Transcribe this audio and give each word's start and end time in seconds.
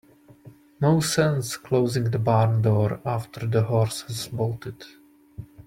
No 0.79 0.99
sense 0.99 1.57
closing 1.59 2.05
the 2.05 2.17
barn 2.17 2.63
door 2.63 2.99
after 3.05 3.45
the 3.45 3.61
horse 3.61 4.01
has 4.01 4.29
bolted. 4.29 4.83